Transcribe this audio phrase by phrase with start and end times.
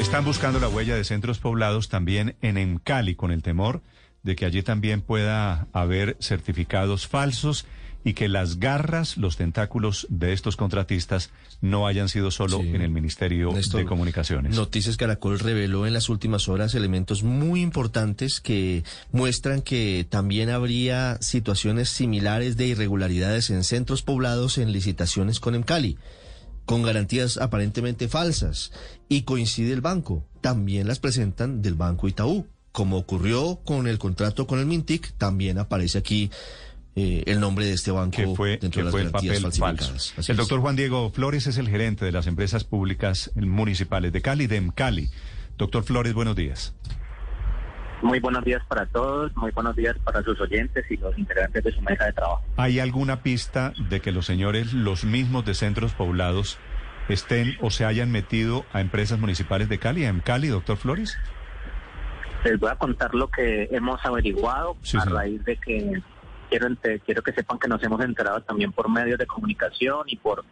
[0.00, 3.82] Están buscando la huella de centros poblados también en Cali, con el temor
[4.22, 7.66] de que allí también pueda haber certificados falsos
[8.02, 12.90] y que las garras, los tentáculos de estos contratistas no hayan sido solo en el
[12.90, 14.56] Ministerio de Comunicaciones.
[14.56, 21.18] Noticias Caracol reveló en las últimas horas elementos muy importantes que muestran que también habría
[21.20, 25.98] situaciones similares de irregularidades en centros poblados en licitaciones con Emcali
[26.70, 28.70] con garantías aparentemente falsas.
[29.08, 30.24] Y coincide el banco.
[30.40, 32.46] También las presentan del Banco Itaú.
[32.70, 36.30] Como ocurrió con el contrato con el Mintic, también aparece aquí
[36.94, 40.14] eh, el nombre de este banco que fue, dentro de las el papel falsificadas.
[40.28, 44.46] el doctor Juan Diego Flores es el gerente de las empresas públicas municipales de Cali,
[44.46, 45.10] de Cali.
[45.58, 46.72] Doctor Flores, buenos días.
[48.02, 51.72] Muy buenos días para todos, muy buenos días para sus oyentes y los integrantes de
[51.72, 52.42] su mesa de trabajo.
[52.56, 56.58] ¿Hay alguna pista de que los señores, los mismos de centros poblados,
[57.08, 61.18] estén o se hayan metido a empresas municipales de Cali, en Cali, doctor Flores?
[62.44, 66.02] Les voy a contar lo que hemos averiguado a raíz de que
[66.48, 66.68] quiero,
[67.04, 70.44] quiero que sepan que nos hemos enterado también por medios de comunicación y por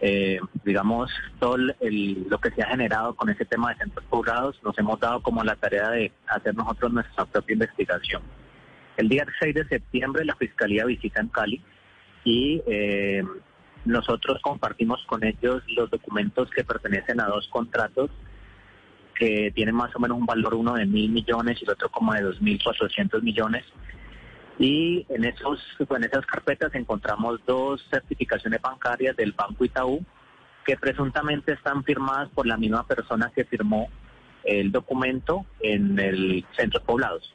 [0.00, 4.78] eh, digamos, todo lo que se ha generado con ese tema de centros poblados, nos
[4.78, 8.22] hemos dado como la tarea de hacer nosotros nuestra propia investigación.
[8.96, 11.62] El día 6 de septiembre la Fiscalía visita en Cali
[12.24, 13.22] y eh,
[13.84, 18.10] nosotros compartimos con ellos los documentos que pertenecen a dos contratos
[19.14, 22.12] que tienen más o menos un valor uno de mil millones y el otro como
[22.12, 23.64] de dos mil cuatrocientos millones
[24.58, 30.04] y en, esos, en esas carpetas encontramos dos certificaciones bancarias del Banco Itaú
[30.64, 33.88] que presuntamente están firmadas por la misma persona que firmó
[34.44, 37.34] el documento en el centro poblados.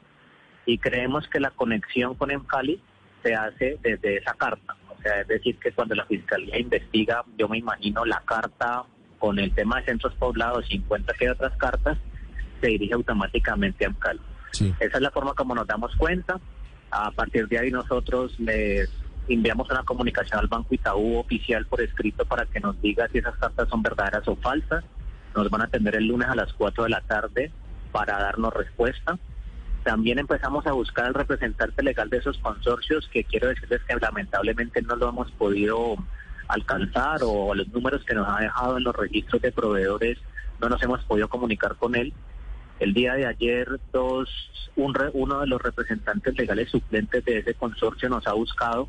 [0.66, 2.80] Y creemos que la conexión con Encali
[3.22, 4.76] se hace desde esa carta.
[4.88, 8.84] O sea, es decir, que cuando la Fiscalía investiga, yo me imagino la carta
[9.18, 11.96] con el tema de centros poblados y encuentra que hay otras cartas,
[12.60, 14.20] se dirige automáticamente a Encali.
[14.52, 16.38] Esa es la forma como nos damos cuenta.
[16.92, 18.88] A partir de ahí nosotros les
[19.26, 23.36] enviamos una comunicación al Banco Itaú oficial por escrito para que nos diga si esas
[23.38, 24.84] cartas son verdaderas o falsas.
[25.34, 27.50] Nos van a atender el lunes a las 4 de la tarde
[27.92, 29.18] para darnos respuesta.
[29.84, 34.82] También empezamos a buscar al representante legal de esos consorcios, que quiero decirles que lamentablemente
[34.82, 35.96] no lo hemos podido
[36.46, 40.18] alcanzar o los números que nos ha dejado en los registros de proveedores
[40.62, 42.12] no nos hemos podido comunicar con él.
[42.82, 44.28] El día de ayer, dos,
[44.74, 48.88] un uno de los representantes legales suplentes de ese consorcio nos ha buscado.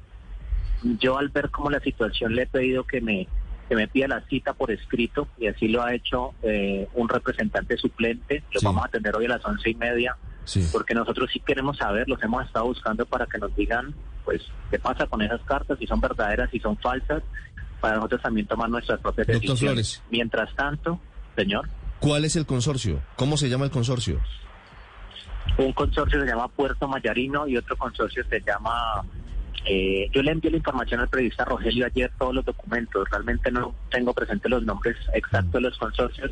[0.99, 3.27] Yo al ver cómo la situación le he pedido que me,
[3.69, 7.77] que me pida la cita por escrito y así lo ha hecho eh, un representante
[7.77, 8.41] suplente.
[8.51, 10.17] Lo vamos a tener hoy a las once y media.
[10.71, 13.93] Porque nosotros sí queremos saber, los hemos estado buscando para que nos digan,
[14.25, 17.21] pues, qué pasa con esas cartas, si son verdaderas, si son falsas,
[17.79, 20.01] para nosotros también tomar nuestras propias decisiones.
[20.09, 20.99] Mientras tanto,
[21.35, 21.69] señor.
[22.03, 23.01] ¿Cuál es el consorcio?
[23.15, 24.19] ¿Cómo se llama el consorcio?
[25.57, 29.05] Un consorcio se llama Puerto Mayarino y otro consorcio se llama...
[29.65, 33.09] Eh, yo le envié la información al periodista Rogelio ayer, todos los documentos.
[33.09, 36.31] Realmente no tengo presente los nombres exactos de los consorcios,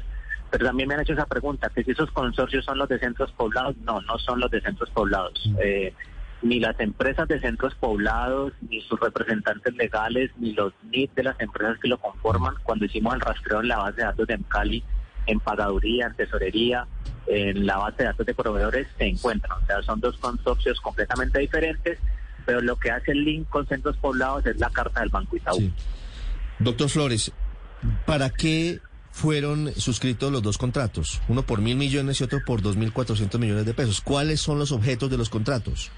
[0.49, 3.31] pero también me han hecho esa pregunta, que si esos consorcios son los de centros
[3.31, 3.77] poblados.
[3.77, 5.41] No, no son los de centros poblados.
[5.45, 5.55] Mm.
[5.63, 5.93] Eh,
[6.41, 11.39] ni las empresas de centros poblados, ni sus representantes legales, ni los NIT de las
[11.39, 14.83] empresas que lo conforman, cuando hicimos el rastreo en la base de datos de Mcali,
[15.27, 16.87] en pagaduría, en tesorería,
[17.27, 19.61] en la base de datos de proveedores se encuentran.
[19.61, 21.99] O sea, son dos consorcios completamente diferentes,
[22.45, 25.71] pero lo que hace el link con centros poblados es la carta del Banco Itaú.
[26.59, 27.31] Doctor Flores,
[28.05, 28.79] ¿para qué
[29.11, 31.21] fueron suscritos los dos contratos?
[31.27, 34.01] Uno por mil millones y otro por dos mil cuatrocientos millones de pesos.
[34.01, 35.91] ¿Cuáles son los objetos de los contratos?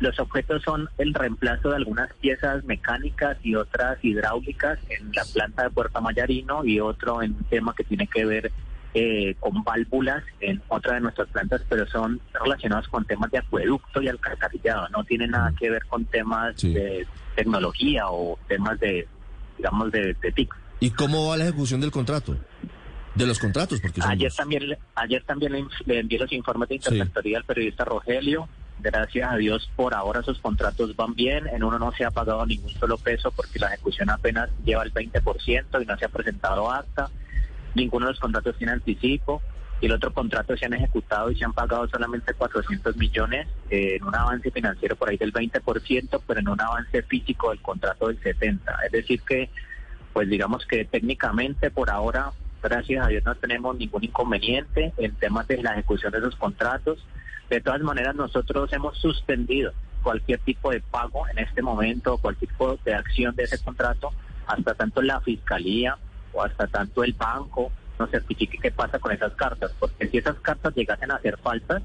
[0.00, 5.64] Los objetos son el reemplazo de algunas piezas mecánicas y otras hidráulicas en la planta
[5.64, 8.52] de Puerto Mayarino y otro en un tema que tiene que ver
[8.94, 14.00] eh, con válvulas en otra de nuestras plantas, pero son relacionados con temas de acueducto
[14.00, 19.06] y alcantarillado, no tienen nada que ver con temas de tecnología o temas de,
[19.56, 20.54] digamos, de, de TIC.
[20.80, 22.36] ¿Y cómo va la ejecución del contrato?
[23.14, 27.44] De los contratos, porque ayer también ayer también le, envié los informes de interventoría al
[27.44, 28.48] periodista Rogelio
[28.80, 32.44] gracias a Dios por ahora esos contratos van bien, en uno no se ha pagado
[32.46, 36.70] ningún solo peso porque la ejecución apenas lleva el 20% y no se ha presentado
[36.70, 37.10] acta,
[37.74, 39.42] ninguno de los contratos tiene anticipo
[39.80, 44.02] y el otro contrato se han ejecutado y se han pagado solamente 400 millones en
[44.02, 48.20] un avance financiero por ahí del 20%, pero en un avance físico del contrato del
[48.20, 48.58] 70%.
[48.86, 49.50] Es decir que,
[50.12, 52.32] pues digamos que técnicamente por ahora,
[52.62, 57.04] gracias a Dios no tenemos ningún inconveniente en temas de la ejecución de esos contratos.
[57.48, 59.72] De todas maneras, nosotros hemos suspendido
[60.02, 64.12] cualquier tipo de pago en este momento, cualquier tipo de acción de ese contrato,
[64.46, 65.96] hasta tanto la fiscalía
[66.32, 70.36] o hasta tanto el banco nos certifique qué pasa con esas cartas, porque si esas
[70.36, 71.82] cartas llegasen a ser falsas,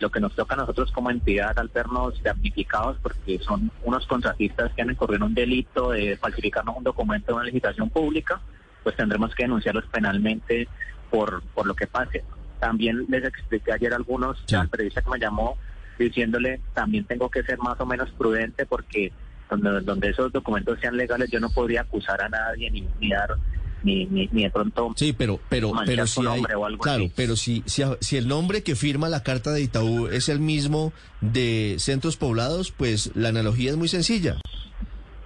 [0.00, 4.72] lo que nos toca a nosotros como entidad al vernos damnificados, porque son unos contratistas
[4.74, 8.40] que han incurrido un delito de falsificarnos un documento de una licitación pública,
[8.82, 10.66] pues tendremos que denunciarlos penalmente
[11.08, 12.24] por, por lo que pase.
[12.62, 15.58] También les expliqué ayer a algunos, al periodista que me llamó,
[15.98, 19.10] diciéndole, también tengo que ser más o menos prudente porque
[19.50, 23.34] donde, donde esos documentos sean legales yo no podría acusar a nadie ni, ni dar
[23.82, 26.40] ni, ni, de pronto sí pero pero pero si hay,
[26.80, 30.38] claro pero si, si si el nombre que firma la carta de Itaú es el
[30.38, 34.36] mismo de centros poblados pues la analogía es muy sencilla.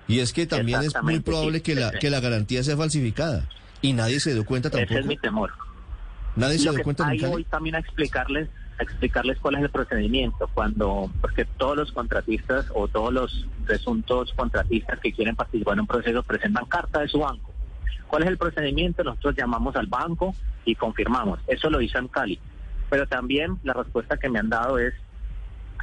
[0.08, 3.46] Y es que también es muy probable que la que la garantía sea falsificada.
[3.82, 5.52] Y nadie se dio cuenta tampoco ese es mi temor
[6.36, 8.48] nadie se dio cuenta ahí voy también a explicarles
[8.78, 14.32] a explicarles cuál es el procedimiento cuando porque todos los contratistas o todos los presuntos
[14.34, 17.56] contratistas que quieren participar en un proceso presentan carta de su banco
[18.08, 19.02] ¿Cuál es el procedimiento?
[19.02, 20.34] Nosotros llamamos al banco
[20.64, 21.40] y confirmamos.
[21.46, 22.38] Eso lo hizo en Cali.
[22.88, 24.94] Pero también la respuesta que me han dado es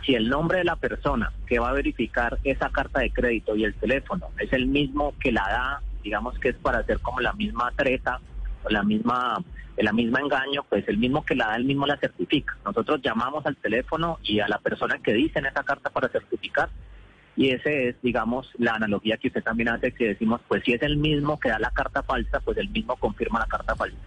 [0.05, 3.63] si el nombre de la persona que va a verificar esa carta de crédito y
[3.63, 7.33] el teléfono es el mismo que la da, digamos que es para hacer como la
[7.33, 8.19] misma treta
[8.69, 9.43] la misma
[9.75, 12.55] la misma engaño, pues el mismo que la da, el mismo la certifica.
[12.63, 16.69] Nosotros llamamos al teléfono y a la persona que dice en esa carta para certificar
[17.35, 20.81] y ese es, digamos, la analogía que usted también hace, que decimos, pues si es
[20.83, 23.97] el mismo que da la carta falsa, pues el mismo confirma la carta falsa.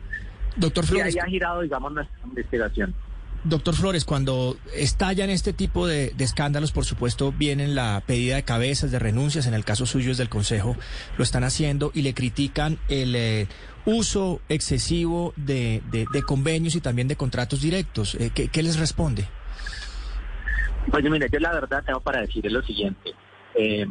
[0.56, 1.14] Doctor Flores.
[1.14, 2.94] Y ahí ha girado, digamos, nuestra investigación.
[3.48, 8.90] Doctor Flores, cuando estallan este tipo de, escándalos, por supuesto, vienen la pedida de cabezas,
[8.90, 10.76] de renuncias, en el caso suyo es del Consejo,
[11.16, 13.46] lo están haciendo y le critican el eh,
[13.84, 15.81] uso excesivo de,
[16.26, 18.16] convenios y también de contratos directos.
[18.16, 19.28] Eh, ¿qué, les responde?
[20.90, 23.12] Pues mire, yo la verdad tengo para decir lo siguiente.
[23.54, 23.87] Eh,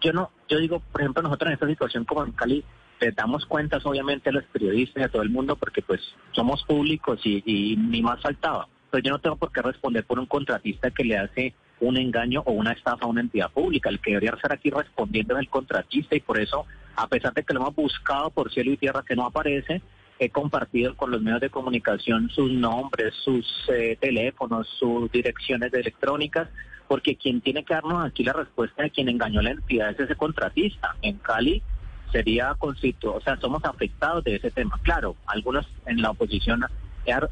[0.00, 2.64] yo no, yo digo, por ejemplo, nosotros en esta situación como en Cali,
[3.00, 6.00] le damos cuentas obviamente a los periodistas y a todo el mundo porque pues
[6.32, 8.68] somos públicos y, ni más faltaba.
[8.90, 12.42] Pero yo no tengo por qué responder por un contratista que le hace un engaño
[12.44, 13.88] o una estafa a una entidad pública.
[13.88, 16.66] El que debería estar aquí respondiendo es el contratista y por eso,
[16.96, 19.80] a pesar de que lo hemos buscado por cielo y tierra que no aparece,
[20.18, 26.48] he compartido con los medios de comunicación sus nombres, sus eh, teléfonos, sus direcciones electrónicas,
[26.86, 30.00] porque quien tiene que darnos aquí la respuesta de quien engañó a la entidad es
[30.00, 30.96] ese contratista.
[31.00, 31.62] En Cali
[32.10, 34.78] sería constituido, o sea, somos afectados de ese tema.
[34.82, 36.64] Claro, algunos en la oposición,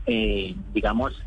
[0.07, 1.21] eh, digamos,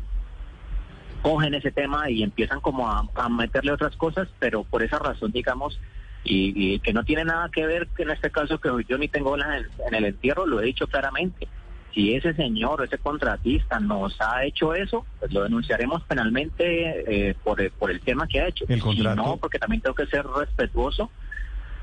[1.22, 5.78] cogen ese tema y empiezan como a, meterle otras cosas, pero por esa razón, digamos,
[6.24, 9.36] y, que no tiene nada que ver que en este caso que yo ni tengo
[9.36, 11.48] en el, en el entierro, lo he dicho claramente.
[11.94, 17.34] Si ese señor o ese contratista nos ha hecho eso, pues lo denunciaremos penalmente eh,
[17.44, 18.64] por, por el tema que ha hecho.
[18.68, 19.22] El contrato.
[19.22, 21.10] no, porque también tengo que ser respetuoso,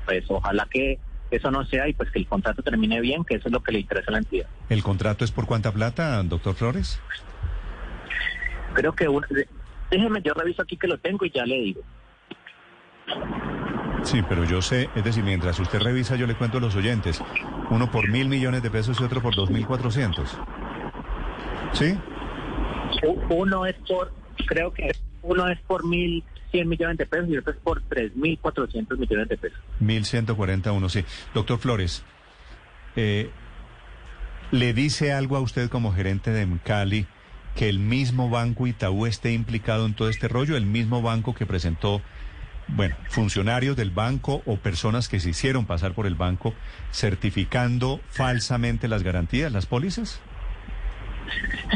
[0.06, 0.98] pues ojalá que
[1.30, 3.72] eso no sea y pues que el contrato termine bien, que eso es lo que
[3.72, 4.48] le interesa a la entidad.
[4.68, 7.00] ¿El contrato es por cuánta plata, doctor Flores?
[8.74, 9.06] Creo que...
[9.90, 11.80] déjeme, yo reviso aquí que lo tengo y ya le digo.
[14.02, 17.22] Sí, pero yo sé, es decir, mientras usted revisa, yo le cuento a los oyentes,
[17.70, 20.38] uno por mil millones de pesos y otro por dos mil cuatrocientos.
[21.72, 21.98] ¿Sí?
[23.28, 24.12] Uno es por,
[24.46, 24.90] creo que
[25.22, 29.28] uno es por mil cien millones de pesos y otro por tres mil cuatrocientos millones
[29.28, 29.58] de pesos.
[29.78, 31.04] Mil ciento cuarenta uno, sí.
[31.34, 32.02] Doctor Flores,
[32.96, 33.30] eh,
[34.50, 37.06] ¿le dice algo a usted como gerente de Cali
[37.54, 41.46] que el mismo banco Itaú esté implicado en todo este rollo, el mismo banco que
[41.46, 42.00] presentó
[42.68, 46.54] bueno, funcionarios del banco o personas que se hicieron pasar por el banco
[46.92, 50.20] certificando falsamente las garantías, las pólizas?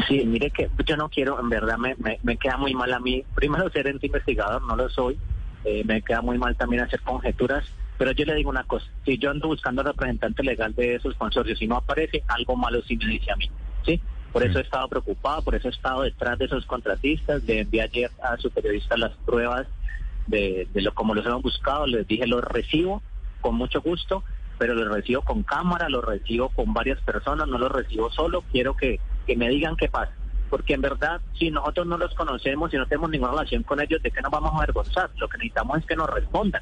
[0.07, 3.23] Sí, mire que yo no quiero, en verdad me, me, queda muy mal a mí,
[3.33, 5.17] primero ser ente investigador, no lo soy,
[5.63, 7.65] eh, me queda muy mal también hacer conjeturas,
[7.97, 11.61] pero yo le digo una cosa, si yo ando buscando representante legal de esos consorcios
[11.61, 13.49] y no aparece, algo malo sí me dice a mí,
[13.85, 14.01] ¿sí?
[14.31, 17.83] Por eso he estado preocupado, por eso he estado detrás de esos contratistas, le envié
[17.83, 19.65] ayer a su periodista las pruebas
[20.27, 23.01] de, lo como los hemos buscado, les dije los recibo
[23.41, 24.25] con mucho gusto,
[24.57, 28.75] pero los recibo con cámara, los recibo con varias personas, no los recibo solo, quiero
[28.75, 30.11] que, que me digan qué pasa.
[30.49, 34.01] Porque en verdad, si nosotros no los conocemos y no tenemos ninguna relación con ellos,
[34.01, 35.09] ¿de qué nos vamos a avergonzar?
[35.17, 36.61] Lo que necesitamos es que nos respondan.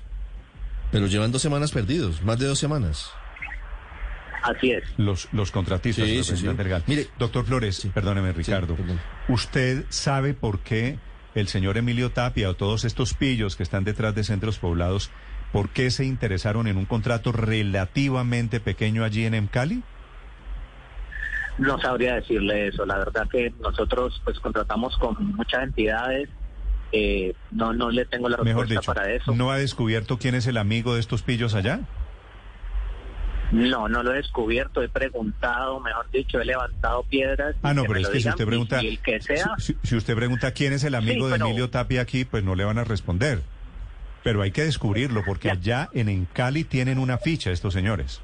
[0.91, 3.11] Pero llevan dos semanas perdidos, más de dos semanas.
[4.41, 4.83] Así es.
[4.97, 6.07] Los, los contratistas.
[6.87, 8.75] Mire, doctor Flores, perdóneme Ricardo,
[9.27, 10.97] ¿usted sabe por qué
[11.35, 15.09] el señor Emilio Tapia o todos estos pillos que están detrás de centros poblados,
[15.51, 19.83] ¿por qué se interesaron en un contrato relativamente pequeño allí en Emcali?
[21.57, 22.85] No sabría decirle eso.
[22.85, 26.29] La verdad que nosotros pues contratamos con muchas entidades.
[26.91, 29.33] Eh, no, no le tengo la respuesta para eso.
[29.33, 31.79] ¿No ha descubierto quién es el amigo de estos pillos allá?
[33.53, 37.55] No, no lo he descubierto, he preguntado, mejor dicho, he levantado piedras.
[37.61, 40.83] Ah, no, pero es que si usted pregunta, que sea, si, usted pregunta quién es
[40.83, 43.43] el amigo de Emilio Tapia aquí, pues no le van a responder.
[44.23, 48.21] Pero hay que descubrirlo, porque allá en Encali tienen una ficha estos señores.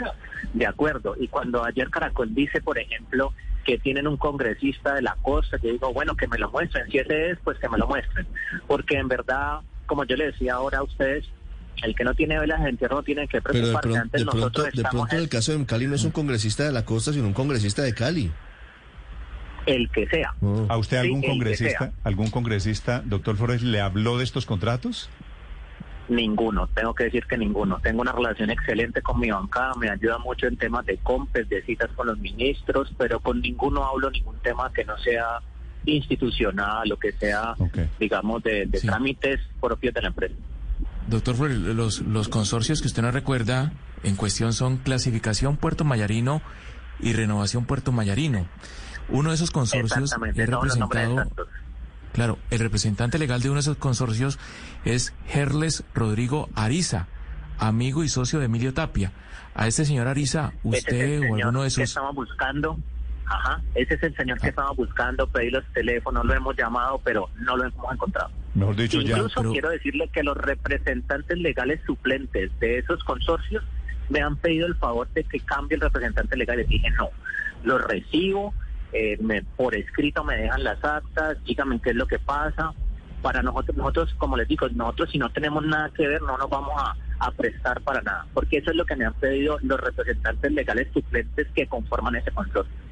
[0.52, 3.32] De acuerdo, y cuando ayer Caracol dice, por ejemplo,
[3.64, 6.98] que tienen un congresista de la costa, yo digo, bueno, que me lo muestren, si
[6.98, 8.26] ese es, pues que me lo muestren,
[8.66, 11.26] porque en verdad, como yo le decía ahora a ustedes,
[11.82, 13.80] el que no tiene velas de entierro no tiene que preocuparse.
[13.82, 16.10] Pero de, Antes pronto, nosotros de pronto en el caso de Cali no es un
[16.10, 18.30] congresista de la costa, sino un congresista de Cali.
[19.66, 20.34] El que sea.
[20.40, 20.66] Oh.
[20.68, 25.10] ¿A usted algún congresista, algún congresista, doctor Flores, le habló de estos contratos?
[26.10, 27.78] Ninguno, tengo que decir que ninguno.
[27.80, 31.62] Tengo una relación excelente con mi bancada, me ayuda mucho en temas de compes, de
[31.62, 35.40] citas con los ministros, pero con ninguno hablo ningún tema que no sea
[35.86, 37.54] institucional o que sea,
[38.00, 40.34] digamos, de, trámites propios de la empresa.
[41.06, 46.42] Doctor Flores, los, los consorcios que usted nos recuerda en cuestión son Clasificación Puerto Mayarino
[46.98, 48.48] y Renovación Puerto Mayarino.
[49.08, 51.24] Uno de esos consorcios es representado...
[52.12, 54.38] Claro, el representante legal de uno de esos consorcios
[54.84, 57.06] es Gerles Rodrigo Ariza,
[57.58, 59.12] amigo y socio de Emilio Tapia.
[59.54, 61.84] A ese señor Ariza, usted o alguno de esos...
[61.84, 62.78] estamos buscando,
[63.26, 64.50] ajá, ese es el señor que ah.
[64.50, 68.30] estamos buscando, pedí los teléfonos, lo hemos llamado, pero no lo hemos encontrado.
[68.54, 73.62] Mejor dicho, Incluso quiero decirle que los representantes legales suplentes de esos consorcios
[74.08, 76.58] me han pedido el favor de que cambie el representante legal.
[76.58, 77.10] Les dije, no,
[77.62, 78.52] lo recibo,
[78.92, 82.72] eh, me, por escrito me dejan las actas, díganme qué es lo que pasa.
[83.22, 86.48] Para nosotros, nosotros, como les digo, nosotros si no tenemos nada que ver, no nos
[86.48, 89.78] vamos a, a prestar para nada, porque eso es lo que me han pedido los
[89.78, 92.89] representantes legales suplentes que conforman ese consorcio.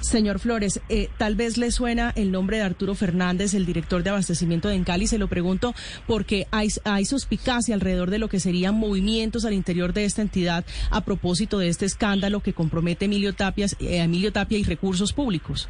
[0.00, 4.10] Señor Flores, eh, tal vez le suena el nombre de Arturo Fernández, el director de
[4.10, 5.06] abastecimiento de Encali.
[5.06, 5.74] Se lo pregunto
[6.06, 10.64] porque hay, hay suspicacia alrededor de lo que serían movimientos al interior de esta entidad
[10.90, 15.68] a propósito de este escándalo que compromete Emilio, Tapias, eh, Emilio Tapia y recursos públicos.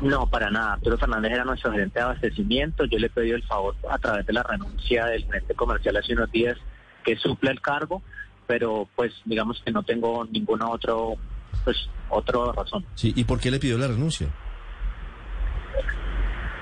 [0.00, 0.74] No, para nada.
[0.74, 2.84] Arturo Fernández era nuestro gerente de abastecimiento.
[2.84, 6.30] Yo le pedido el favor a través de la renuncia del gerente comercial hace unos
[6.32, 6.56] días
[7.04, 8.02] que suple el cargo,
[8.46, 11.16] pero pues digamos que no tengo ningún otro
[11.64, 11.76] pues
[12.08, 12.84] otra razón.
[12.94, 14.28] Sí, ¿y por qué le pidió la renuncia?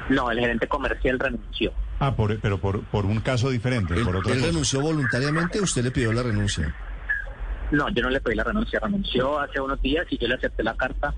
[0.09, 1.73] No, el gerente comercial renunció.
[2.01, 3.95] Ah, por, pero por, por un caso diferente.
[3.95, 6.75] ¿Él, por ¿él renunció voluntariamente o usted le pidió la renuncia?
[7.71, 10.63] No, yo no le pedí la renuncia, renunció hace unos días y yo le acepté
[10.63, 11.15] la carta.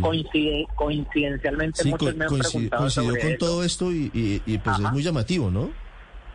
[0.00, 4.92] Coincide, coincidencialmente sí, muchos me han coincidió, coincidió con todo esto y, y, pues es
[4.92, 5.70] muy llamativo, ¿no?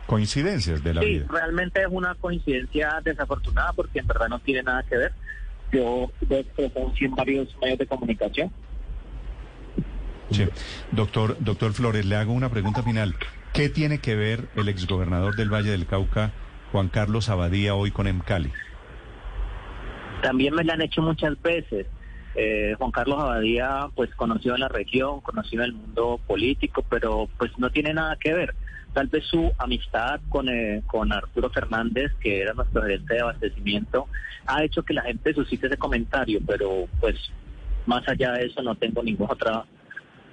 [0.06, 1.26] Coincidencias de la vida.
[1.26, 5.12] Sí, realmente es una coincidencia desafortunada porque en verdad no tiene nada que ver
[5.74, 6.10] yo
[7.00, 8.50] en varios medios de comunicación.
[10.30, 10.46] Sí.
[10.92, 13.14] Doctor, doctor Flores, le hago una pregunta final.
[13.52, 16.32] ¿Qué tiene que ver el exgobernador del Valle del Cauca,
[16.72, 18.50] Juan Carlos Abadía, hoy con Emcali?
[20.22, 21.86] También me la han hecho muchas veces.
[22.34, 27.28] Eh, Juan Carlos Abadía, pues conocido en la región, conocido en el mundo político, pero
[27.38, 28.54] pues no tiene nada que ver.
[28.94, 34.06] Tal vez su amistad con, eh, con Arturo Fernández, que era nuestro gerente de abastecimiento,
[34.46, 37.16] ha hecho que la gente suscite ese comentario, pero pues
[37.86, 39.64] más allá de eso no tengo ninguna otra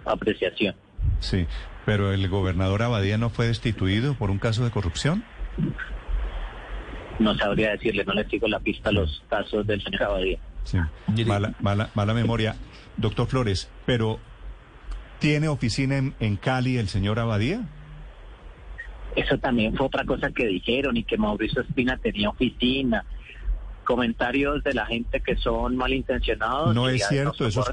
[0.05, 0.75] apreciación.
[1.19, 1.47] Sí,
[1.85, 5.23] pero el gobernador Abadía no fue destituido por un caso de corrupción.
[7.19, 10.39] No sabría decirle, no le sigo la pista a los casos del señor Abadía.
[10.63, 10.77] Sí,
[11.25, 12.55] mala, mala, mala memoria.
[12.97, 14.19] Doctor Flores, pero
[15.19, 17.61] ¿tiene oficina en, en Cali el señor Abadía?
[19.15, 23.05] Eso también fue otra cosa que dijeron y que Mauricio Espina tenía oficina.
[23.83, 26.73] Comentarios de la gente que son malintencionados.
[26.73, 27.69] No es cierto, esos,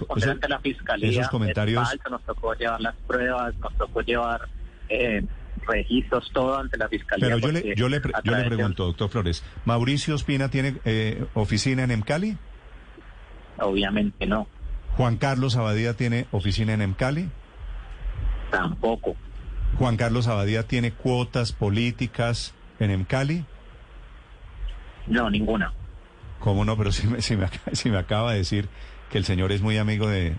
[0.49, 1.89] la fiscalía comentarios.
[2.11, 4.41] nos tocó llevar las pruebas, nos tocó llevar
[4.89, 5.23] eh,
[5.67, 7.29] registros, todo ante la fiscalía.
[7.29, 11.85] Pero yo le, yo le, yo le pregunto, doctor Flores, ¿Mauricio Espina tiene eh, oficina
[11.85, 12.37] en Emcali?
[13.61, 14.49] Obviamente no.
[14.97, 17.29] ¿Juan Carlos Abadía tiene oficina en Emcali?
[18.51, 19.15] Tampoco.
[19.77, 23.45] Juan Carlos Abadía tiene cuotas políticas en Emcali?
[25.07, 25.73] No, ninguna.
[26.41, 26.77] ¿Cómo no?
[26.77, 28.69] Pero si me, si me, acaba de decir
[29.11, 30.37] que el señor es muy amigo de,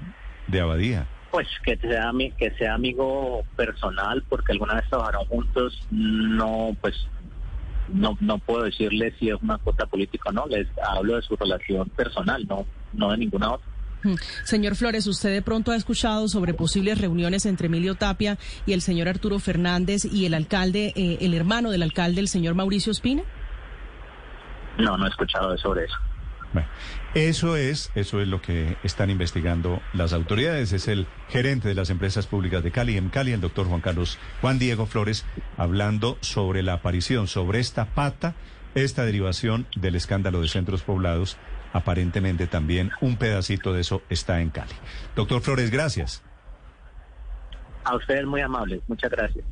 [0.47, 1.07] de Abadía.
[1.31, 6.95] Pues que sea, que sea amigo personal, porque alguna vez trabajaron juntos, no, pues
[7.93, 11.35] no, no puedo decirle si es una cuota política o no, les hablo de su
[11.35, 13.67] relación personal, no, no de ninguna otra.
[14.03, 14.13] Mm.
[14.43, 18.81] Señor Flores, ¿usted de pronto ha escuchado sobre posibles reuniones entre Emilio Tapia y el
[18.81, 23.23] señor Arturo Fernández y el alcalde, eh, el hermano del alcalde, el señor Mauricio Espina?
[24.77, 25.95] No, no he escuchado sobre eso.
[26.53, 26.67] Bueno,
[27.13, 30.71] eso es, eso es lo que están investigando las autoridades.
[30.73, 34.17] Es el gerente de las empresas públicas de Cali, en Cali, el doctor Juan Carlos
[34.41, 35.25] Juan Diego Flores,
[35.57, 38.33] hablando sobre la aparición, sobre esta pata
[38.75, 41.37] esta derivación del escándalo de centros poblados,
[41.73, 44.73] aparentemente también un pedacito de eso está en Cali.
[45.15, 46.23] Doctor Flores, gracias.
[47.83, 49.45] A ustedes muy amables, muchas gracias.